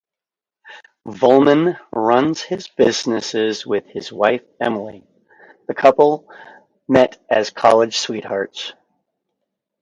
Volman 1.07 1.77
runs 1.91 2.41
his 2.41 2.67
businesses 2.69 3.67
with 3.67 3.85
his 3.85 4.11
wife 4.11 4.41
Emily; 4.59 5.03
the 5.67 5.75
couple 5.75 6.27
met 6.87 7.23
as 7.29 7.51
college 7.51 7.95
sweethearts. 7.97 8.73